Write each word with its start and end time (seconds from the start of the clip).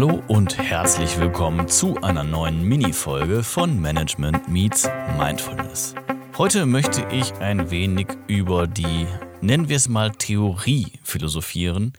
Hallo 0.00 0.22
und 0.28 0.56
herzlich 0.56 1.18
willkommen 1.18 1.66
zu 1.66 2.00
einer 2.02 2.22
neuen 2.22 2.62
Mini-Folge 2.62 3.42
von 3.42 3.80
Management 3.80 4.48
Meets 4.48 4.88
Mindfulness. 5.18 5.96
Heute 6.36 6.66
möchte 6.66 7.04
ich 7.10 7.34
ein 7.40 7.72
wenig 7.72 8.06
über 8.28 8.68
die, 8.68 9.08
nennen 9.40 9.68
wir 9.68 9.74
es 9.74 9.88
mal 9.88 10.12
Theorie 10.12 11.00
philosophieren. 11.02 11.94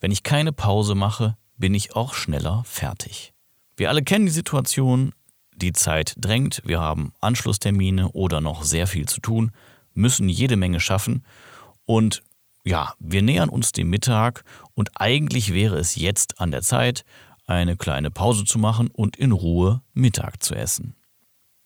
Wenn 0.00 0.10
ich 0.10 0.22
keine 0.22 0.52
Pause 0.52 0.94
mache, 0.94 1.36
bin 1.58 1.74
ich 1.74 1.94
auch 1.94 2.14
schneller 2.14 2.62
fertig. 2.64 3.34
Wir 3.76 3.90
alle 3.90 4.02
kennen 4.02 4.24
die 4.24 4.32
Situation, 4.32 5.12
die 5.54 5.74
Zeit 5.74 6.14
drängt, 6.16 6.62
wir 6.64 6.80
haben 6.80 7.12
Anschlusstermine 7.20 8.08
oder 8.12 8.40
noch 8.40 8.62
sehr 8.62 8.86
viel 8.86 9.04
zu 9.06 9.20
tun, 9.20 9.50
müssen 9.92 10.30
jede 10.30 10.56
Menge 10.56 10.80
schaffen 10.80 11.26
und 11.84 12.22
ja, 12.64 12.94
wir 12.98 13.20
nähern 13.20 13.50
uns 13.50 13.72
dem 13.72 13.90
Mittag 13.90 14.44
und 14.72 14.92
eigentlich 14.94 15.52
wäre 15.52 15.76
es 15.76 15.96
jetzt 15.96 16.40
an 16.40 16.50
der 16.50 16.62
Zeit, 16.62 17.04
eine 17.46 17.76
kleine 17.76 18.10
Pause 18.10 18.44
zu 18.44 18.58
machen 18.58 18.88
und 18.88 19.16
in 19.16 19.32
Ruhe 19.32 19.82
Mittag 19.92 20.42
zu 20.42 20.54
essen. 20.54 20.96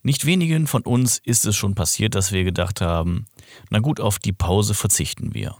Nicht 0.01 0.25
wenigen 0.25 0.67
von 0.67 0.83
uns 0.83 1.17
ist 1.17 1.45
es 1.45 1.55
schon 1.55 1.75
passiert, 1.75 2.15
dass 2.15 2.31
wir 2.31 2.43
gedacht 2.43 2.81
haben, 2.81 3.25
na 3.69 3.79
gut, 3.79 3.99
auf 3.99 4.17
die 4.17 4.31
Pause 4.31 4.73
verzichten 4.73 5.33
wir. 5.33 5.55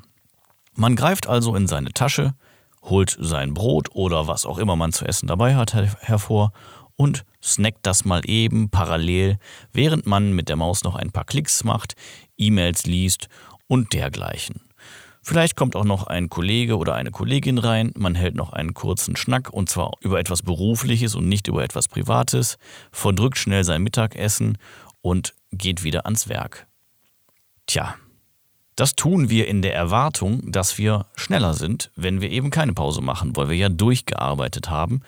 Man 0.75 0.95
greift 0.95 1.27
also 1.27 1.55
in 1.55 1.67
seine 1.67 1.91
Tasche, 1.91 2.33
holt 2.81 3.17
sein 3.19 3.53
Brot 3.53 3.89
oder 3.93 4.27
was 4.27 4.45
auch 4.45 4.57
immer 4.57 4.77
man 4.77 4.93
zu 4.93 5.05
essen 5.05 5.27
dabei 5.27 5.55
hat 5.55 5.73
hervor 5.73 6.53
und 6.95 7.25
snackt 7.43 7.85
das 7.85 8.05
mal 8.05 8.21
eben 8.29 8.69
parallel, 8.69 9.38
während 9.73 10.05
man 10.05 10.33
mit 10.33 10.49
der 10.49 10.55
Maus 10.55 10.83
noch 10.83 10.95
ein 10.95 11.11
paar 11.11 11.25
Klicks 11.25 11.63
macht, 11.63 11.95
E-Mails 12.38 12.85
liest 12.85 13.27
und 13.67 13.93
dergleichen. 13.93 14.68
Vielleicht 15.21 15.55
kommt 15.55 15.75
auch 15.75 15.83
noch 15.83 16.07
ein 16.07 16.29
Kollege 16.29 16.77
oder 16.77 16.95
eine 16.95 17.11
Kollegin 17.11 17.57
rein, 17.57 17.91
man 17.95 18.15
hält 18.15 18.35
noch 18.35 18.53
einen 18.53 18.73
kurzen 18.73 19.15
Schnack 19.15 19.49
und 19.49 19.69
zwar 19.69 19.91
über 19.99 20.19
etwas 20.19 20.41
Berufliches 20.41 21.16
und 21.16 21.27
nicht 21.27 21.47
über 21.47 21.63
etwas 21.63 21.88
Privates, 21.88 22.57
verdrückt 22.91 23.38
schnell 23.38 23.63
sein 23.63 23.83
Mittagessen 23.83 24.57
und 25.02 25.33
geht 25.52 25.83
wieder 25.83 26.05
ans 26.05 26.29
Werk. 26.29 26.67
Tja, 27.67 27.95
das 28.75 28.95
tun 28.95 29.29
wir 29.29 29.47
in 29.47 29.61
der 29.61 29.75
Erwartung, 29.75 30.52
dass 30.52 30.77
wir 30.77 31.05
schneller 31.16 31.53
sind, 31.53 31.91
wenn 31.97 32.22
wir 32.22 32.31
eben 32.31 32.49
keine 32.49 32.73
Pause 32.73 33.01
machen, 33.01 33.35
weil 33.35 33.49
wir 33.49 33.57
ja 33.57 33.67
durchgearbeitet 33.67 34.69
haben 34.69 35.01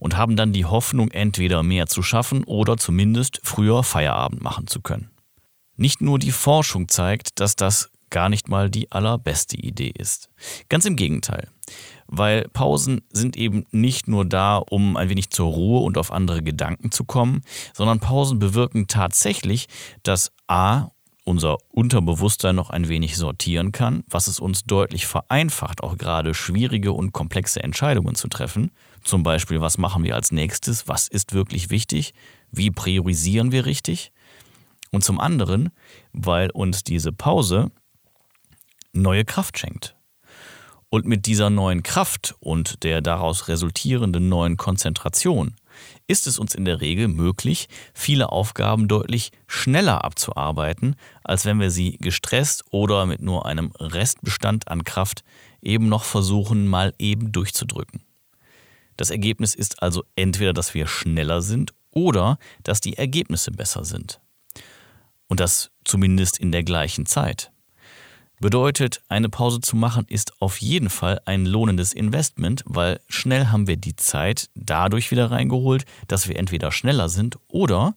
und 0.00 0.16
haben 0.16 0.34
dann 0.34 0.52
die 0.52 0.64
Hoffnung, 0.64 1.12
entweder 1.12 1.62
mehr 1.62 1.86
zu 1.86 2.02
schaffen 2.02 2.42
oder 2.42 2.76
zumindest 2.76 3.40
früher 3.44 3.84
Feierabend 3.84 4.42
machen 4.42 4.66
zu 4.66 4.80
können. 4.80 5.12
Nicht 5.76 6.00
nur 6.00 6.18
die 6.18 6.32
Forschung 6.32 6.88
zeigt, 6.88 7.38
dass 7.38 7.54
das 7.54 7.90
gar 8.12 8.28
nicht 8.28 8.48
mal 8.48 8.70
die 8.70 8.92
allerbeste 8.92 9.56
Idee 9.56 9.92
ist. 9.98 10.30
Ganz 10.68 10.84
im 10.84 10.94
Gegenteil. 10.94 11.48
Weil 12.06 12.48
Pausen 12.52 13.00
sind 13.10 13.36
eben 13.36 13.64
nicht 13.72 14.06
nur 14.06 14.24
da, 14.24 14.58
um 14.58 14.96
ein 14.96 15.08
wenig 15.08 15.30
zur 15.30 15.48
Ruhe 15.48 15.80
und 15.80 15.98
auf 15.98 16.12
andere 16.12 16.42
Gedanken 16.42 16.92
zu 16.92 17.04
kommen, 17.04 17.42
sondern 17.72 17.98
Pausen 17.98 18.38
bewirken 18.38 18.86
tatsächlich, 18.86 19.66
dass 20.04 20.30
A 20.46 20.90
unser 21.24 21.58
Unterbewusstsein 21.70 22.56
noch 22.56 22.70
ein 22.70 22.88
wenig 22.88 23.16
sortieren 23.16 23.72
kann, 23.72 24.02
was 24.08 24.26
es 24.26 24.40
uns 24.40 24.64
deutlich 24.64 25.06
vereinfacht, 25.06 25.82
auch 25.82 25.96
gerade 25.96 26.34
schwierige 26.34 26.92
und 26.92 27.12
komplexe 27.12 27.62
Entscheidungen 27.62 28.14
zu 28.14 28.28
treffen. 28.28 28.72
Zum 29.04 29.22
Beispiel, 29.22 29.60
was 29.60 29.78
machen 29.78 30.04
wir 30.04 30.14
als 30.14 30.32
nächstes, 30.32 30.88
was 30.88 31.08
ist 31.08 31.32
wirklich 31.32 31.70
wichtig, 31.70 32.12
wie 32.50 32.70
priorisieren 32.70 33.52
wir 33.52 33.66
richtig. 33.66 34.12
Und 34.90 35.04
zum 35.04 35.20
anderen, 35.20 35.70
weil 36.12 36.50
uns 36.50 36.84
diese 36.84 37.12
Pause 37.12 37.70
neue 38.92 39.24
Kraft 39.24 39.58
schenkt. 39.58 39.96
Und 40.88 41.06
mit 41.06 41.24
dieser 41.24 41.48
neuen 41.48 41.82
Kraft 41.82 42.34
und 42.40 42.82
der 42.84 43.00
daraus 43.00 43.48
resultierenden 43.48 44.28
neuen 44.28 44.58
Konzentration 44.58 45.56
ist 46.06 46.26
es 46.26 46.38
uns 46.38 46.54
in 46.54 46.64
der 46.64 46.80
Regel 46.80 47.08
möglich, 47.08 47.68
viele 47.94 48.30
Aufgaben 48.30 48.88
deutlich 48.88 49.30
schneller 49.46 50.04
abzuarbeiten, 50.04 50.96
als 51.24 51.44
wenn 51.44 51.60
wir 51.60 51.70
sie 51.70 51.96
gestresst 51.98 52.64
oder 52.70 53.06
mit 53.06 53.22
nur 53.22 53.46
einem 53.46 53.72
Restbestand 53.78 54.68
an 54.68 54.84
Kraft 54.84 55.24
eben 55.62 55.88
noch 55.88 56.04
versuchen, 56.04 56.66
mal 56.66 56.92
eben 56.98 57.32
durchzudrücken. 57.32 58.02
Das 58.96 59.10
Ergebnis 59.10 59.54
ist 59.54 59.82
also 59.82 60.04
entweder, 60.16 60.52
dass 60.52 60.74
wir 60.74 60.86
schneller 60.86 61.40
sind 61.40 61.72
oder 61.90 62.38
dass 62.62 62.80
die 62.80 62.98
Ergebnisse 62.98 63.50
besser 63.50 63.84
sind. 63.84 64.20
Und 65.28 65.40
das 65.40 65.70
zumindest 65.84 66.38
in 66.38 66.52
der 66.52 66.62
gleichen 66.62 67.06
Zeit. 67.06 67.51
Bedeutet, 68.42 69.02
eine 69.08 69.28
Pause 69.28 69.60
zu 69.60 69.76
machen 69.76 70.04
ist 70.08 70.42
auf 70.42 70.60
jeden 70.60 70.90
Fall 70.90 71.20
ein 71.26 71.46
lohnendes 71.46 71.92
Investment, 71.92 72.64
weil 72.66 72.98
schnell 73.08 73.46
haben 73.46 73.68
wir 73.68 73.76
die 73.76 73.94
Zeit 73.94 74.50
dadurch 74.56 75.12
wieder 75.12 75.30
reingeholt, 75.30 75.84
dass 76.08 76.26
wir 76.26 76.34
entweder 76.34 76.72
schneller 76.72 77.08
sind 77.08 77.38
oder 77.46 77.94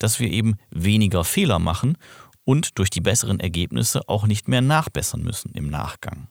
dass 0.00 0.18
wir 0.18 0.32
eben 0.32 0.56
weniger 0.70 1.22
Fehler 1.22 1.60
machen 1.60 1.96
und 2.42 2.76
durch 2.80 2.90
die 2.90 3.02
besseren 3.02 3.38
Ergebnisse 3.38 4.08
auch 4.08 4.26
nicht 4.26 4.48
mehr 4.48 4.62
nachbessern 4.62 5.22
müssen 5.22 5.52
im 5.52 5.70
Nachgang. 5.70 6.26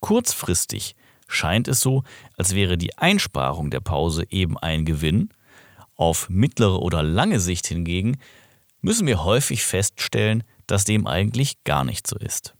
Kurzfristig 0.00 0.96
scheint 1.28 1.68
es 1.68 1.80
so, 1.80 2.02
als 2.38 2.54
wäre 2.54 2.78
die 2.78 2.96
Einsparung 2.96 3.70
der 3.70 3.80
Pause 3.80 4.24
eben 4.30 4.56
ein 4.56 4.86
Gewinn, 4.86 5.28
auf 5.96 6.30
mittlere 6.30 6.80
oder 6.80 7.02
lange 7.02 7.40
Sicht 7.40 7.66
hingegen 7.66 8.16
müssen 8.80 9.06
wir 9.06 9.22
häufig 9.22 9.64
feststellen, 9.64 10.44
dass 10.66 10.84
dem 10.84 11.06
eigentlich 11.06 11.62
gar 11.64 11.84
nicht 11.84 12.06
so 12.06 12.16
ist. 12.16 12.54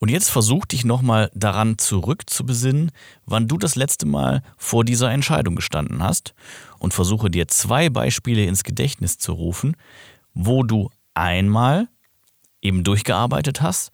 Und 0.00 0.10
jetzt 0.10 0.30
versuch 0.30 0.64
dich 0.64 0.84
nochmal 0.84 1.30
daran 1.34 1.76
zurückzubesinnen, 1.76 2.92
wann 3.26 3.48
du 3.48 3.58
das 3.58 3.74
letzte 3.74 4.06
Mal 4.06 4.42
vor 4.56 4.84
dieser 4.84 5.10
Entscheidung 5.10 5.56
gestanden 5.56 6.02
hast. 6.02 6.34
Und 6.78 6.94
versuche 6.94 7.30
dir 7.30 7.48
zwei 7.48 7.90
Beispiele 7.90 8.44
ins 8.44 8.62
Gedächtnis 8.62 9.18
zu 9.18 9.32
rufen, 9.32 9.76
wo 10.34 10.62
du 10.62 10.90
einmal 11.14 11.88
eben 12.62 12.84
durchgearbeitet 12.84 13.60
hast. 13.60 13.90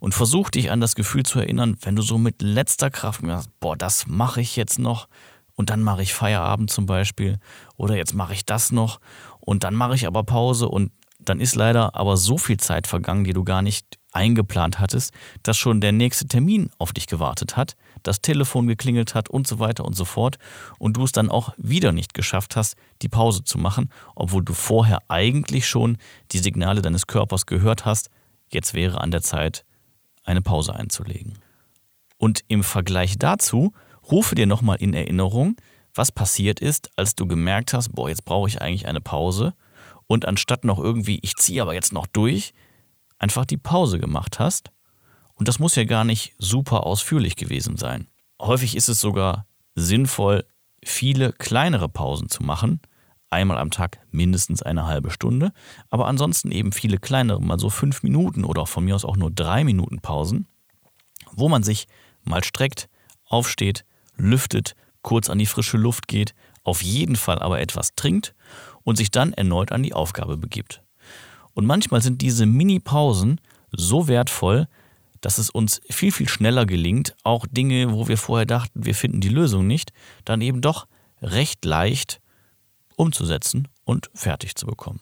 Und 0.00 0.14
versuch 0.14 0.50
dich 0.50 0.70
an 0.70 0.80
das 0.80 0.94
Gefühl 0.94 1.24
zu 1.24 1.38
erinnern, 1.38 1.76
wenn 1.82 1.96
du 1.96 2.02
so 2.02 2.16
mit 2.16 2.40
letzter 2.40 2.90
Kraft 2.90 3.22
merkst, 3.22 3.50
boah, 3.60 3.76
das 3.76 4.06
mache 4.06 4.40
ich 4.40 4.56
jetzt 4.56 4.78
noch. 4.78 5.08
Und 5.54 5.70
dann 5.70 5.82
mache 5.82 6.02
ich 6.02 6.14
Feierabend 6.14 6.70
zum 6.70 6.86
Beispiel. 6.86 7.38
Oder 7.76 7.96
jetzt 7.96 8.14
mache 8.14 8.34
ich 8.34 8.46
das 8.46 8.72
noch. 8.72 9.00
Und 9.40 9.64
dann 9.64 9.74
mache 9.74 9.94
ich 9.94 10.06
aber 10.06 10.22
Pause. 10.24 10.68
Und 10.68 10.92
dann 11.28 11.40
ist 11.40 11.54
leider 11.54 11.94
aber 11.94 12.16
so 12.16 12.38
viel 12.38 12.56
Zeit 12.56 12.86
vergangen, 12.86 13.24
die 13.24 13.32
du 13.32 13.44
gar 13.44 13.62
nicht 13.62 13.98
eingeplant 14.12 14.80
hattest, 14.80 15.12
dass 15.42 15.58
schon 15.58 15.80
der 15.80 15.92
nächste 15.92 16.26
Termin 16.26 16.70
auf 16.78 16.92
dich 16.92 17.06
gewartet 17.06 17.56
hat, 17.56 17.76
das 18.02 18.22
Telefon 18.22 18.66
geklingelt 18.66 19.14
hat 19.14 19.28
und 19.28 19.46
so 19.46 19.58
weiter 19.58 19.84
und 19.84 19.94
so 19.94 20.04
fort 20.04 20.38
und 20.78 20.96
du 20.96 21.04
es 21.04 21.12
dann 21.12 21.30
auch 21.30 21.52
wieder 21.58 21.92
nicht 21.92 22.14
geschafft 22.14 22.56
hast, 22.56 22.76
die 23.02 23.08
Pause 23.08 23.44
zu 23.44 23.58
machen, 23.58 23.90
obwohl 24.14 24.42
du 24.42 24.54
vorher 24.54 25.00
eigentlich 25.08 25.68
schon 25.68 25.98
die 26.32 26.38
Signale 26.38 26.80
deines 26.82 27.06
Körpers 27.06 27.46
gehört 27.46 27.84
hast, 27.84 28.08
jetzt 28.48 28.74
wäre 28.74 29.00
an 29.00 29.10
der 29.10 29.22
Zeit, 29.22 29.64
eine 30.24 30.42
Pause 30.42 30.74
einzulegen. 30.74 31.38
Und 32.16 32.40
im 32.48 32.64
Vergleich 32.64 33.18
dazu 33.18 33.72
rufe 34.10 34.34
dir 34.34 34.46
nochmal 34.46 34.78
in 34.80 34.94
Erinnerung, 34.94 35.56
was 35.94 36.10
passiert 36.10 36.60
ist, 36.60 36.90
als 36.96 37.14
du 37.14 37.26
gemerkt 37.26 37.72
hast, 37.72 37.90
boah, 37.94 38.08
jetzt 38.08 38.24
brauche 38.24 38.48
ich 38.48 38.60
eigentlich 38.60 38.86
eine 38.86 39.00
Pause 39.00 39.54
und 40.06 40.26
anstatt 40.26 40.64
noch 40.64 40.78
irgendwie, 40.78 41.18
ich 41.22 41.36
ziehe 41.36 41.62
aber 41.62 41.74
jetzt 41.74 41.92
noch 41.92 42.06
durch, 42.06 42.52
einfach 43.18 43.44
die 43.44 43.56
Pause 43.56 43.98
gemacht 43.98 44.38
hast. 44.38 44.70
Und 45.34 45.48
das 45.48 45.58
muss 45.58 45.74
ja 45.74 45.84
gar 45.84 46.04
nicht 46.04 46.34
super 46.38 46.84
ausführlich 46.84 47.36
gewesen 47.36 47.76
sein. 47.76 48.08
Häufig 48.40 48.76
ist 48.76 48.88
es 48.88 49.00
sogar 49.00 49.46
sinnvoll, 49.74 50.44
viele 50.84 51.32
kleinere 51.32 51.88
Pausen 51.88 52.28
zu 52.28 52.42
machen. 52.42 52.80
Einmal 53.28 53.58
am 53.58 53.70
Tag 53.70 53.98
mindestens 54.10 54.62
eine 54.62 54.86
halbe 54.86 55.10
Stunde, 55.10 55.52
aber 55.90 56.06
ansonsten 56.06 56.52
eben 56.52 56.70
viele 56.70 56.98
kleinere, 56.98 57.40
mal 57.40 57.58
so 57.58 57.70
fünf 57.70 58.02
Minuten 58.02 58.44
oder 58.44 58.66
von 58.66 58.84
mir 58.84 58.94
aus 58.94 59.04
auch 59.04 59.16
nur 59.16 59.32
drei 59.32 59.64
Minuten 59.64 60.00
Pausen, 60.00 60.48
wo 61.32 61.48
man 61.48 61.64
sich 61.64 61.88
mal 62.22 62.44
streckt, 62.44 62.88
aufsteht, 63.24 63.84
lüftet, 64.16 64.76
kurz 65.02 65.28
an 65.28 65.38
die 65.38 65.46
frische 65.46 65.76
Luft 65.76 66.06
geht, 66.06 66.34
auf 66.62 66.82
jeden 66.82 67.16
Fall 67.16 67.40
aber 67.40 67.60
etwas 67.60 67.96
trinkt 67.96 68.35
und 68.86 68.96
sich 68.96 69.10
dann 69.10 69.32
erneut 69.32 69.72
an 69.72 69.82
die 69.82 69.94
Aufgabe 69.94 70.36
begibt. 70.36 70.80
Und 71.54 71.66
manchmal 71.66 72.00
sind 72.00 72.22
diese 72.22 72.46
Mini-Pausen 72.46 73.40
so 73.72 74.06
wertvoll, 74.06 74.68
dass 75.20 75.38
es 75.38 75.50
uns 75.50 75.80
viel, 75.90 76.12
viel 76.12 76.28
schneller 76.28 76.66
gelingt, 76.66 77.16
auch 77.24 77.46
Dinge, 77.50 77.92
wo 77.92 78.06
wir 78.06 78.16
vorher 78.16 78.46
dachten, 78.46 78.86
wir 78.86 78.94
finden 78.94 79.20
die 79.20 79.28
Lösung 79.28 79.66
nicht, 79.66 79.92
dann 80.24 80.40
eben 80.40 80.60
doch 80.60 80.86
recht 81.20 81.64
leicht 81.64 82.20
umzusetzen 82.94 83.66
und 83.84 84.08
fertig 84.14 84.54
zu 84.54 84.66
bekommen. 84.66 85.00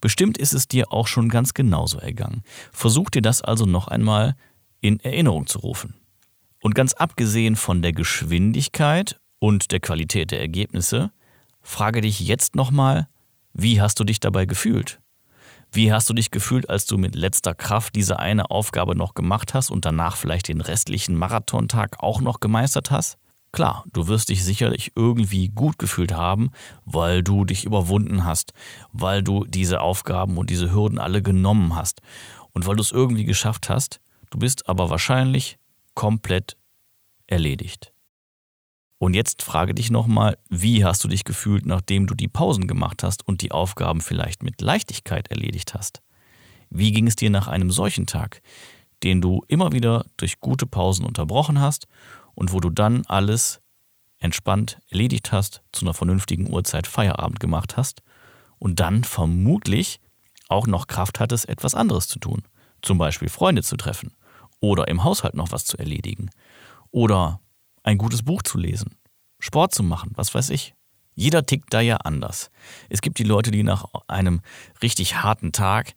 Bestimmt 0.00 0.38
ist 0.38 0.54
es 0.54 0.68
dir 0.68 0.92
auch 0.92 1.08
schon 1.08 1.28
ganz 1.28 1.52
genauso 1.52 1.98
ergangen. 1.98 2.42
Versuch 2.70 3.10
dir 3.10 3.22
das 3.22 3.42
also 3.42 3.66
noch 3.66 3.88
einmal 3.88 4.36
in 4.80 5.00
Erinnerung 5.00 5.48
zu 5.48 5.58
rufen. 5.58 5.94
Und 6.60 6.76
ganz 6.76 6.92
abgesehen 6.92 7.56
von 7.56 7.82
der 7.82 7.92
Geschwindigkeit 7.92 9.18
und 9.40 9.72
der 9.72 9.80
Qualität 9.80 10.30
der 10.30 10.40
Ergebnisse, 10.40 11.10
frage 11.64 12.02
dich 12.02 12.20
jetzt 12.20 12.54
nochmal, 12.54 13.08
wie 13.52 13.80
hast 13.80 13.98
du 13.98 14.04
dich 14.04 14.20
dabei 14.20 14.46
gefühlt? 14.46 15.00
Wie 15.72 15.92
hast 15.92 16.08
du 16.08 16.14
dich 16.14 16.30
gefühlt, 16.30 16.70
als 16.70 16.86
du 16.86 16.98
mit 16.98 17.16
letzter 17.16 17.54
Kraft 17.54 17.96
diese 17.96 18.20
eine 18.20 18.50
Aufgabe 18.50 18.94
noch 18.94 19.14
gemacht 19.14 19.54
hast 19.54 19.70
und 19.70 19.84
danach 19.84 20.16
vielleicht 20.16 20.46
den 20.46 20.60
restlichen 20.60 21.16
Marathontag 21.16 22.00
auch 22.00 22.20
noch 22.20 22.38
gemeistert 22.38 22.92
hast? 22.92 23.18
Klar, 23.50 23.84
du 23.92 24.06
wirst 24.08 24.28
dich 24.28 24.44
sicherlich 24.44 24.92
irgendwie 24.96 25.48
gut 25.48 25.78
gefühlt 25.78 26.12
haben, 26.12 26.50
weil 26.84 27.22
du 27.22 27.44
dich 27.44 27.64
überwunden 27.64 28.24
hast, 28.24 28.52
weil 28.92 29.22
du 29.22 29.44
diese 29.44 29.80
Aufgaben 29.80 30.38
und 30.38 30.50
diese 30.50 30.72
Hürden 30.72 30.98
alle 30.98 31.22
genommen 31.22 31.74
hast 31.74 32.02
und 32.52 32.66
weil 32.66 32.76
du 32.76 32.82
es 32.82 32.92
irgendwie 32.92 33.24
geschafft 33.24 33.68
hast. 33.68 34.00
Du 34.30 34.38
bist 34.38 34.68
aber 34.68 34.90
wahrscheinlich 34.90 35.58
komplett 35.94 36.56
erledigt. 37.26 37.93
Und 38.98 39.14
jetzt 39.14 39.42
frage 39.42 39.74
dich 39.74 39.90
nochmal, 39.90 40.38
wie 40.48 40.84
hast 40.84 41.02
du 41.04 41.08
dich 41.08 41.24
gefühlt, 41.24 41.66
nachdem 41.66 42.06
du 42.06 42.14
die 42.14 42.28
Pausen 42.28 42.66
gemacht 42.66 43.02
hast 43.02 43.26
und 43.26 43.42
die 43.42 43.50
Aufgaben 43.50 44.00
vielleicht 44.00 44.42
mit 44.42 44.60
Leichtigkeit 44.60 45.28
erledigt 45.28 45.74
hast? 45.74 46.00
Wie 46.70 46.92
ging 46.92 47.06
es 47.06 47.16
dir 47.16 47.30
nach 47.30 47.48
einem 47.48 47.70
solchen 47.70 48.06
Tag, 48.06 48.40
den 49.02 49.20
du 49.20 49.42
immer 49.48 49.72
wieder 49.72 50.06
durch 50.16 50.40
gute 50.40 50.66
Pausen 50.66 51.04
unterbrochen 51.04 51.60
hast 51.60 51.86
und 52.34 52.52
wo 52.52 52.60
du 52.60 52.70
dann 52.70 53.04
alles 53.06 53.60
entspannt 54.18 54.78
erledigt 54.88 55.32
hast, 55.32 55.62
zu 55.72 55.84
einer 55.84 55.94
vernünftigen 55.94 56.50
Uhrzeit 56.50 56.86
Feierabend 56.86 57.40
gemacht 57.40 57.76
hast 57.76 58.02
und 58.58 58.80
dann 58.80 59.04
vermutlich 59.04 60.00
auch 60.48 60.66
noch 60.66 60.86
Kraft 60.86 61.20
hattest, 61.20 61.48
etwas 61.48 61.74
anderes 61.74 62.08
zu 62.08 62.18
tun. 62.18 62.42
Zum 62.80 62.96
Beispiel 62.98 63.28
Freunde 63.28 63.62
zu 63.62 63.76
treffen 63.76 64.14
oder 64.60 64.88
im 64.88 65.04
Haushalt 65.04 65.34
noch 65.34 65.52
was 65.52 65.64
zu 65.64 65.76
erledigen 65.76 66.30
oder 66.90 67.40
ein 67.84 67.98
gutes 67.98 68.22
Buch 68.22 68.42
zu 68.42 68.58
lesen, 68.58 68.96
Sport 69.38 69.74
zu 69.74 69.84
machen, 69.84 70.12
was 70.16 70.34
weiß 70.34 70.50
ich. 70.50 70.74
Jeder 71.14 71.46
tickt 71.46 71.72
da 71.72 71.80
ja 71.80 71.98
anders. 71.98 72.50
Es 72.88 73.00
gibt 73.00 73.18
die 73.18 73.24
Leute, 73.24 73.52
die 73.52 73.62
nach 73.62 73.84
einem 74.08 74.40
richtig 74.82 75.22
harten 75.22 75.52
Tag 75.52 75.94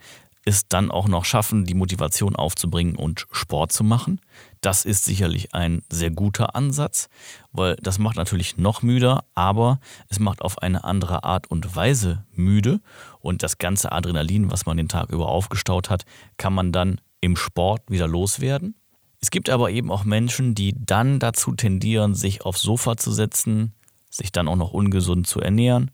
es 0.47 0.67
dann 0.69 0.91
auch 0.91 1.09
noch 1.09 1.25
schaffen, 1.25 1.65
die 1.65 1.73
Motivation 1.73 2.35
aufzubringen 2.35 2.95
und 2.95 3.27
Sport 3.31 3.73
zu 3.73 3.83
machen. 3.83 4.21
Das 4.61 4.85
ist 4.85 5.03
sicherlich 5.03 5.53
ein 5.53 5.81
sehr 5.91 6.09
guter 6.09 6.55
Ansatz, 6.55 7.09
weil 7.51 7.75
das 7.81 7.99
macht 7.99 8.15
natürlich 8.15 8.57
noch 8.57 8.81
müder, 8.81 9.25
aber 9.35 9.79
es 10.07 10.19
macht 10.19 10.41
auf 10.41 10.59
eine 10.59 10.85
andere 10.85 11.25
Art 11.25 11.47
und 11.51 11.75
Weise 11.75 12.25
müde 12.31 12.79
und 13.19 13.43
das 13.43 13.57
ganze 13.57 13.91
Adrenalin, 13.91 14.49
was 14.49 14.65
man 14.65 14.77
den 14.77 14.87
Tag 14.87 15.09
über 15.09 15.27
aufgestaut 15.27 15.89
hat, 15.89 16.05
kann 16.37 16.53
man 16.53 16.71
dann 16.71 17.01
im 17.19 17.35
Sport 17.35 17.81
wieder 17.89 18.07
loswerden. 18.07 18.75
Es 19.19 19.31
gibt 19.31 19.49
aber 19.49 19.71
eben 19.71 19.91
auch 19.91 20.03
Menschen, 20.03 20.55
die 20.55 20.73
dann 20.77 21.19
dazu 21.19 21.53
tendieren, 21.53 22.13
sich 22.13 22.43
aufs 22.43 22.61
Sofa 22.61 22.97
zu 22.97 23.11
setzen, 23.11 23.73
sich 24.09 24.31
dann 24.31 24.47
auch 24.47 24.55
noch 24.55 24.71
ungesund 24.71 25.27
zu 25.27 25.41
ernähren 25.41 25.91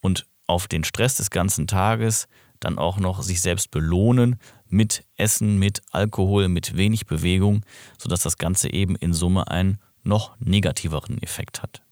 und 0.00 0.26
auf 0.46 0.68
den 0.68 0.84
Stress 0.84 1.16
des 1.16 1.30
ganzen 1.30 1.66
Tages 1.66 2.28
dann 2.60 2.78
auch 2.78 2.98
noch 2.98 3.22
sich 3.22 3.40
selbst 3.40 3.70
belohnen 3.70 4.36
mit 4.68 5.04
Essen, 5.16 5.58
mit 5.58 5.82
Alkohol, 5.90 6.48
mit 6.48 6.76
wenig 6.76 7.06
Bewegung, 7.06 7.64
sodass 7.98 8.22
das 8.22 8.38
Ganze 8.38 8.72
eben 8.72 8.96
in 8.96 9.12
Summe 9.12 9.48
einen 9.48 9.78
noch 10.02 10.38
negativeren 10.38 11.22
Effekt 11.22 11.62
hat. 11.62 11.82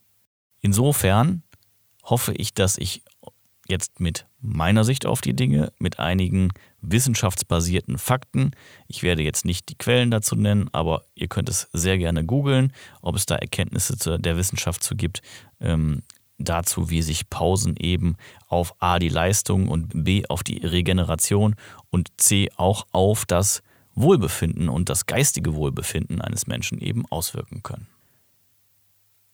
Insofern 0.61 1.43
hoffe 2.05 2.33
ich, 2.35 2.55
dass 2.55 2.79
ich 2.79 3.03
jetzt 3.69 4.01
mit 4.01 4.27
meiner 4.41 4.85
Sicht 4.85 5.07
auf 5.07 5.21
die 5.21 5.35
Dinge, 5.35 5.73
mit 5.79 5.99
einigen 5.99 6.51
wissenschaftsbasierten 6.81 7.99
Fakten. 7.99 8.53
Ich 8.89 9.03
werde 9.03 9.23
jetzt 9.23 9.45
nicht 9.45 9.69
die 9.69 9.77
Quellen 9.77 10.11
dazu 10.11 10.35
nennen, 10.35 10.69
aber 10.73 11.05
ihr 11.15 11.29
könnt 11.29 11.49
es 11.49 11.69
sehr 11.73 11.99
gerne 11.99 12.25
googeln, 12.25 12.73
ob 13.01 13.17
es 13.17 13.27
da 13.27 13.37
Erkenntnisse 13.37 14.19
der 14.19 14.37
Wissenschaft 14.37 14.83
zu 14.83 14.97
gibt, 14.97 15.23
ähm, 15.61 16.03
dazu, 16.39 16.91
wie 16.91 17.03
sich 17.03 17.31
Pausen 17.31 17.77
eben 17.77 18.17
auf 18.49 18.75
A 18.81 18.99
die 18.99 19.09
Leistung 19.09 19.69
und 19.69 20.05
B 20.05 20.25
auf 20.29 20.43
die 20.43 20.59
Regeneration 20.59 21.55
und 21.91 22.11
C 22.17 22.51
auch 22.57 22.87
auf 22.91 23.25
das 23.25 23.63
Wohlbefinden 23.95 24.69
und 24.69 24.89
das 24.89 25.07
geistige 25.07 25.55
Wohlbefinden 25.55 26.21
eines 26.21 26.47
Menschen 26.47 26.79
eben 26.79 27.07
auswirken 27.07 27.63
können. 27.63 27.87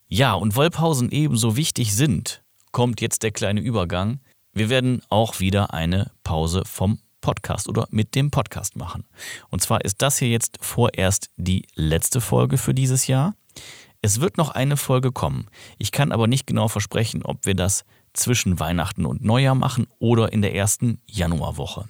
Ja, 0.08 0.34
und 0.34 0.56
weil 0.56 0.70
Pausen 0.70 1.10
ebenso 1.10 1.56
wichtig 1.56 1.94
sind, 1.94 2.42
kommt 2.72 3.00
jetzt 3.00 3.22
der 3.22 3.30
kleine 3.30 3.60
Übergang. 3.60 4.20
Wir 4.52 4.68
werden 4.68 5.02
auch 5.08 5.40
wieder 5.40 5.72
eine 5.72 6.10
Pause 6.24 6.62
vom 6.64 6.98
Podcast 7.20 7.68
oder 7.68 7.86
mit 7.90 8.14
dem 8.14 8.30
Podcast 8.30 8.76
machen. 8.76 9.06
Und 9.50 9.60
zwar 9.60 9.84
ist 9.84 10.02
das 10.02 10.18
hier 10.18 10.28
jetzt 10.28 10.58
vorerst 10.60 11.30
die 11.36 11.66
letzte 11.74 12.20
Folge 12.20 12.58
für 12.58 12.74
dieses 12.74 13.06
Jahr. 13.06 13.34
Es 14.00 14.20
wird 14.20 14.36
noch 14.36 14.50
eine 14.50 14.76
Folge 14.76 15.10
kommen. 15.10 15.48
Ich 15.78 15.90
kann 15.90 16.12
aber 16.12 16.26
nicht 16.26 16.46
genau 16.46 16.68
versprechen, 16.68 17.24
ob 17.24 17.44
wir 17.46 17.54
das 17.54 17.84
zwischen 18.12 18.60
Weihnachten 18.60 19.04
und 19.06 19.24
Neujahr 19.24 19.54
machen 19.54 19.86
oder 19.98 20.32
in 20.32 20.42
der 20.42 20.54
ersten 20.54 21.00
Januarwoche. 21.06 21.86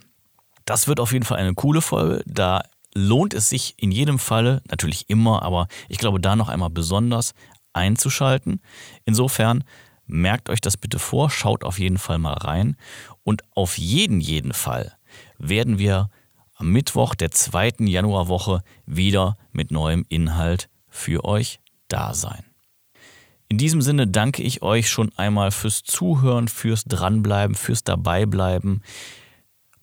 Das 0.65 0.87
wird 0.87 0.99
auf 0.99 1.13
jeden 1.13 1.25
Fall 1.25 1.37
eine 1.37 1.53
coole 1.53 1.81
Folge. 1.81 2.23
Da 2.25 2.63
lohnt 2.93 3.33
es 3.33 3.49
sich 3.49 3.75
in 3.77 3.91
jedem 3.91 4.19
Falle, 4.19 4.61
natürlich 4.69 5.09
immer, 5.09 5.43
aber 5.43 5.67
ich 5.87 5.99
glaube 5.99 6.19
da 6.19 6.35
noch 6.35 6.49
einmal 6.49 6.69
besonders 6.69 7.33
einzuschalten. 7.73 8.61
Insofern 9.05 9.63
merkt 10.09 10.49
euch 10.49 10.59
das 10.59 10.75
bitte 10.75 10.99
vor, 10.99 11.29
schaut 11.29 11.63
auf 11.63 11.79
jeden 11.79 11.97
Fall 11.97 12.17
mal 12.17 12.33
rein 12.33 12.75
und 13.23 13.43
auf 13.55 13.77
jeden, 13.77 14.19
jeden 14.19 14.53
Fall 14.53 14.97
werden 15.37 15.79
wir 15.79 16.09
am 16.55 16.71
Mittwoch 16.71 17.15
der 17.15 17.31
zweiten 17.31 17.87
Januarwoche 17.87 18.63
wieder 18.85 19.37
mit 19.51 19.71
neuem 19.71 20.05
Inhalt 20.09 20.69
für 20.89 21.23
euch 21.23 21.59
da 21.87 22.13
sein. 22.13 22.43
In 23.47 23.57
diesem 23.57 23.81
Sinne 23.81 24.05
danke 24.07 24.43
ich 24.43 24.61
euch 24.61 24.89
schon 24.89 25.11
einmal 25.17 25.51
fürs 25.51 25.83
Zuhören, 25.83 26.47
fürs 26.47 26.83
Dranbleiben, 26.83 27.55
fürs 27.55 27.83
Dabeibleiben. 27.83 28.83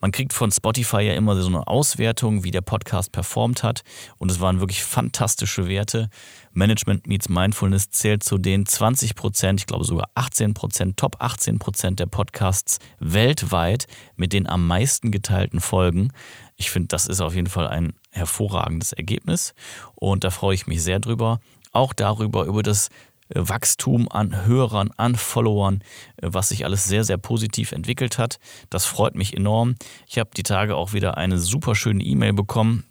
Man 0.07 0.13
kriegt 0.13 0.33
von 0.33 0.53
Spotify 0.53 1.01
ja 1.01 1.15
immer 1.15 1.35
so 1.35 1.49
eine 1.49 1.67
Auswertung, 1.67 2.45
wie 2.45 2.53
der 2.53 2.61
Podcast 2.61 3.11
performt 3.11 3.65
hat. 3.65 3.83
Und 4.19 4.31
es 4.31 4.39
waren 4.39 4.61
wirklich 4.61 4.85
fantastische 4.85 5.67
Werte. 5.67 6.11
Management 6.53 7.09
Meets 7.09 7.29
Mindfulness 7.29 7.91
zählt 7.91 8.23
zu 8.23 8.39
den 8.39 8.67
20 8.67 9.17
Prozent, 9.17 9.59
ich 9.59 9.67
glaube 9.67 9.85
sogar 9.85 10.09
18 10.15 10.55
Prozent, 10.55 10.97
Top 10.97 11.17
18 11.19 11.59
Prozent 11.59 11.99
der 11.99 12.07
Podcasts 12.07 12.79
weltweit 13.01 13.89
mit 14.15 14.33
den 14.33 14.49
am 14.49 14.65
meisten 14.69 15.11
geteilten 15.11 15.59
Folgen. 15.59 16.13
Ich 16.55 16.71
finde, 16.71 16.87
das 16.87 17.09
ist 17.09 17.21
auf 17.21 17.35
jeden 17.35 17.49
Fall 17.49 17.67
ein 17.67 17.93
hervorragendes 18.13 18.93
Ergebnis. 18.93 19.55
Und 19.97 20.23
da 20.23 20.31
freue 20.31 20.55
ich 20.55 20.69
mich 20.69 20.85
sehr 20.85 21.01
drüber 21.01 21.41
auch 21.77 21.93
darüber, 21.93 22.45
über 22.45 22.63
das 22.63 22.89
Wachstum 23.35 24.09
an 24.09 24.47
Hörern, 24.47 24.91
an 24.97 25.17
Followern, 25.17 25.83
äh, 26.17 26.29
was 26.31 26.49
sich 26.49 26.65
alles 26.65 26.85
sehr, 26.85 27.05
sehr 27.05 27.19
positiv 27.19 27.73
entwickelt 27.73 28.19
hat. 28.19 28.39
Das 28.71 28.85
freut 28.85 29.15
mich 29.15 29.37
enorm. 29.37 29.77
Ich 30.07 30.19
habe 30.19 30.31
die 30.37 30.43
Tage 30.43 30.77
auch 30.77 30.93
wieder 30.93 31.17
eine 31.17 31.39
super 31.39 31.75
schöne 31.75 32.03
E-Mail 32.03 32.33
bekommen 32.33 32.85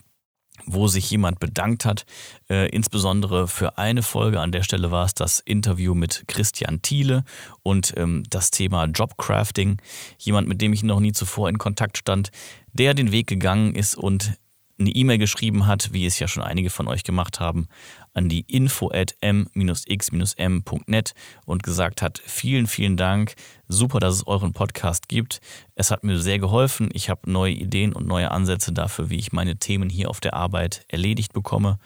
wo 0.65 0.87
sich 0.87 1.09
jemand 1.11 1.39
bedankt 1.39 1.85
hat, 1.85 2.05
äh, 2.49 2.69
insbesondere 2.69 3.47
für 3.47 3.77
eine 3.77 4.01
Folge. 4.01 4.39
An 4.39 4.51
der 4.51 4.63
Stelle 4.63 4.91
war 4.91 5.05
es 5.05 5.13
das 5.13 5.39
Interview 5.39 5.93
mit 5.93 6.23
Christian 6.27 6.81
Thiele 6.81 7.23
und 7.63 7.93
ähm, 7.97 8.23
das 8.29 8.51
Thema 8.51 8.85
Jobcrafting. 8.85 9.81
Jemand, 10.17 10.47
mit 10.47 10.61
dem 10.61 10.73
ich 10.73 10.83
noch 10.83 10.99
nie 10.99 11.11
zuvor 11.11 11.49
in 11.49 11.57
Kontakt 11.57 11.97
stand, 11.97 12.31
der 12.73 12.93
den 12.93 13.11
Weg 13.11 13.27
gegangen 13.27 13.75
ist 13.75 13.95
und 13.95 14.33
eine 14.77 14.89
E-Mail 14.89 15.17
geschrieben 15.17 15.67
hat, 15.67 15.93
wie 15.93 16.05
es 16.05 16.19
ja 16.19 16.27
schon 16.27 16.43
einige 16.43 16.69
von 16.69 16.87
euch 16.87 17.03
gemacht 17.03 17.39
haben, 17.39 17.67
an 18.13 18.29
die 18.29 18.41
info 18.41 18.91
at 18.91 19.15
m-x-m.net 19.21 21.13
und 21.45 21.63
gesagt 21.63 22.01
hat, 22.01 22.21
vielen, 22.25 22.67
vielen 22.67 22.97
Dank, 22.97 23.35
super, 23.67 23.99
dass 23.99 24.15
es 24.15 24.27
euren 24.27 24.53
Podcast 24.53 25.07
gibt. 25.07 25.39
Es 25.75 25.91
hat 25.91 26.03
mir 26.03 26.19
sehr 26.19 26.39
geholfen. 26.39 26.89
Ich 26.93 27.09
habe 27.09 27.31
neue 27.31 27.53
Ideen 27.53 27.93
und 27.93 28.07
neue 28.07 28.31
Ansätze 28.31 28.73
dafür, 28.73 29.09
wie 29.09 29.17
ich 29.17 29.31
meine 29.31 29.57
Themen 29.57 29.89
hier 29.89 30.09
auf 30.09 30.19
der 30.19 30.33
Arbeit 30.33 30.85
erledigt 30.87 31.33
bekomme. 31.33 31.79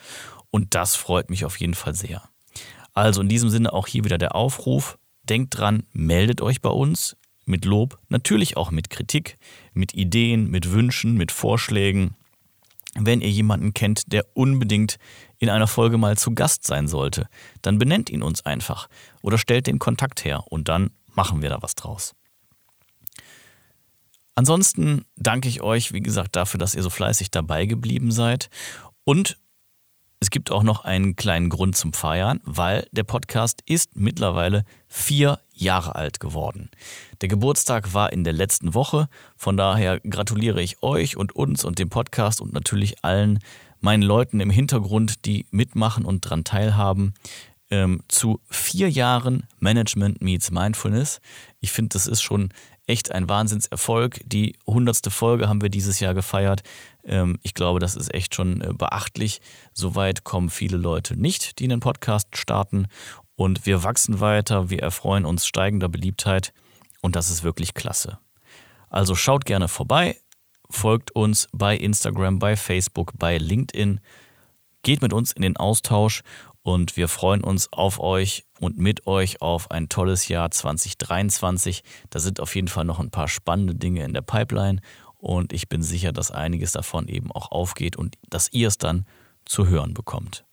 Und 0.52 0.74
das 0.76 0.96
freut 0.96 1.30
mich 1.30 1.46
auf 1.46 1.60
jeden 1.60 1.76
Fall 1.76 1.94
sehr. 1.94 2.24
Also 2.94 3.22
in 3.22 3.30
diesem 3.30 3.50
Sinne 3.50 3.72
auch 3.74 3.88
hier 3.88 4.04
wieder 4.04 4.18
der 4.18 4.36
Aufruf. 4.36 4.98
Denkt 5.24 5.58
dran, 5.58 5.84
meldet 5.94 6.42
euch 6.42 6.62
bei 6.62 6.70
uns 6.70 7.16
mit 7.46 7.66
Lob, 7.66 8.00
natürlich 8.10 8.58
auch 8.58 8.72
mit 8.72 8.90
Kritik, 8.90 9.38
mit 9.74 9.94
Ideen, 9.94 10.50
mit 10.50 10.72
Wünschen, 10.72 11.16
mit 11.16 11.32
Vorschlägen 11.32 12.16
wenn 12.96 13.22
ihr 13.22 13.30
jemanden 13.30 13.74
kennt, 13.74 14.12
der 14.12 14.26
unbedingt 14.34 14.98
in 15.38 15.50
einer 15.50 15.68
Folge 15.68 15.98
mal 15.98 16.18
zu 16.18 16.34
Gast 16.34 16.66
sein 16.66 16.88
sollte, 16.88 17.28
dann 17.62 17.78
benennt 17.78 18.10
ihn 18.10 18.24
uns 18.24 18.46
einfach 18.46 18.90
oder 19.22 19.38
stellt 19.38 19.68
den 19.68 19.80
Kontakt 19.80 20.26
her 20.26 20.44
und 20.50 20.70
dann 20.70 20.92
machen 21.14 21.42
wir 21.42 21.50
da 21.50 21.62
was 21.62 21.76
draus. 21.76 22.16
Ansonsten 24.36 25.06
danke 25.18 25.50
ich 25.50 25.62
euch, 25.62 25.92
wie 25.92 26.02
gesagt, 26.02 26.36
dafür, 26.36 26.60
dass 26.60 26.74
ihr 26.74 26.84
so 26.84 26.90
fleißig 26.90 27.30
dabei 27.30 27.66
geblieben 27.66 28.12
seid 28.12 28.50
und 29.04 29.38
es 30.22 30.30
gibt 30.30 30.52
auch 30.52 30.64
noch 30.64 30.84
einen 30.84 31.16
kleinen 31.16 31.50
Grund 31.50 31.78
zum 31.78 31.94
Feiern, 31.94 32.42
weil 32.44 32.88
der 32.92 33.04
Podcast 33.04 33.62
ist 33.66 33.96
mittlerweile 33.96 34.66
vier 34.88 35.40
Jahre 35.54 35.96
alt 35.96 36.20
geworden. 36.20 36.70
Der 37.22 37.30
Geburtstag 37.30 37.94
war 37.94 38.12
in 38.12 38.26
der 38.26 38.34
letzten 38.34 38.74
Woche, 38.74 39.08
von 39.38 39.56
daher 39.56 40.00
gratuliere 40.02 40.62
ich 40.62 40.84
euch 40.84 41.16
und 41.16 41.36
uns 41.36 41.64
und 41.64 41.80
dem 41.80 41.90
Podcast 41.90 42.42
und 42.42 42.54
natürlich 42.54 43.04
allen 43.04 43.40
meinen 43.80 44.04
Leuten 44.04 44.42
im 44.42 44.50
Hintergrund, 44.50 45.26
die 45.26 45.46
mitmachen 45.52 46.04
und 46.04 46.26
daran 46.26 46.44
teilhaben, 46.44 47.14
ähm, 47.72 48.02
zu 48.10 48.42
vier 48.50 48.90
Jahren 48.90 49.44
Management 49.60 50.22
Meets 50.22 50.52
Mindfulness. 50.52 51.22
Ich 51.62 51.72
finde, 51.72 51.94
das 51.94 52.08
ist 52.08 52.22
schon 52.22 52.50
echt 52.90 53.12
ein 53.12 53.30
Wahnsinnserfolg. 53.30 54.20
Die 54.26 54.58
hundertste 54.66 55.12
Folge 55.12 55.48
haben 55.48 55.62
wir 55.62 55.70
dieses 55.70 56.00
Jahr 56.00 56.14
gefeiert. 56.14 56.64
Ähm, 57.04 57.38
ich 57.44 57.54
glaube, 57.54 57.80
das 57.80 57.96
ist 57.96 58.14
echt 58.14 58.36
schon 58.36 58.62
äh, 58.62 58.74
beachtlich. 58.74 59.42
Soweit 59.74 60.24
kommen 60.24 60.50
viele 60.50 60.78
Leute 60.78 61.16
nicht, 61.16 61.60
die 61.60 61.66
einen 61.66 61.80
Podcast 61.80 62.36
starten. 62.36 62.88
Und 63.36 63.66
wir 63.66 63.84
wachsen 63.84 64.20
weiter, 64.20 64.70
wir 64.70 64.82
erfreuen 64.82 65.26
uns 65.26 65.46
steigender 65.46 65.88
Beliebtheit. 65.88 66.52
Und 67.02 67.16
das 67.16 67.30
ist 67.30 67.44
wirklich 67.44 67.74
klasse. 67.74 68.20
Also 68.90 69.16
schaut 69.16 69.46
gerne 69.46 69.68
vorbei, 69.68 70.18
folgt 70.70 71.12
uns 71.12 71.48
bei 71.54 71.78
Instagram, 71.78 72.40
bei 72.40 72.58
Facebook, 72.58 73.14
bei 73.18 73.38
LinkedIn. 73.38 74.02
Geht 74.82 75.02
mit 75.02 75.14
uns 75.14 75.32
in 75.32 75.44
den 75.44 75.58
Austausch 75.58 76.24
und 76.64 76.98
wir 76.98 77.08
freuen 77.08 77.44
uns 77.44 77.72
auf 77.72 78.00
euch 78.00 78.46
und 78.60 78.78
mit 78.78 79.08
euch 79.08 79.42
auf 79.42 79.72
ein 79.72 79.90
tolles 79.90 80.28
Jahr 80.28 80.52
2023. 80.52 81.84
Da 82.10 82.20
sind 82.20 82.40
auf 82.40 82.56
jeden 82.56 82.68
Fall 82.68 82.86
noch 82.86 83.00
ein 83.00 83.12
paar 83.12 83.28
spannende 83.28 83.76
Dinge 83.76 84.04
in 84.04 84.14
der 84.14 84.22
Pipeline 84.22 84.82
und 85.18 85.54
ich 85.54 85.70
bin 85.70 85.82
sicher, 85.82 86.12
dass 86.12 86.32
einiges 86.32 86.72
davon 86.72 87.08
eben 87.08 87.32
auch 87.32 87.52
aufgeht 87.52 87.98
und 87.98 88.16
dass 88.30 88.52
ihr 88.52 88.68
es 88.68 88.78
dann 88.78 89.06
zu 89.46 89.68
hören 89.68 89.94
bekommt. 89.94 90.46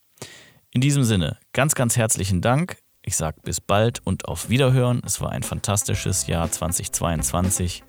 In 0.71 0.81
diesem 0.81 1.03
Sinne, 1.03 1.37
ganz, 1.53 1.75
ganz 1.75 1.95
herzlichen 1.95 2.41
Dank. 2.41 2.77
Ich 3.01 3.15
sage 3.15 3.39
bis 3.41 3.61
bald 3.61 4.05
und 4.05 4.27
auf 4.27 4.49
Wiederhören. 4.49 5.01
Es 5.05 5.21
war 5.21 5.31
ein 5.31 5.43
fantastisches 5.43 6.27
Jahr 6.27 6.51
2022. 6.51 7.83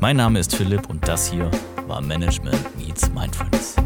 Mein 0.00 0.16
Name 0.16 0.38
ist 0.38 0.54
Philipp 0.54 0.88
und 0.88 1.06
das 1.06 1.30
hier 1.30 1.50
war 1.86 2.00
Management 2.00 2.76
Meets 2.78 3.10
Mindfulness. 3.10 3.76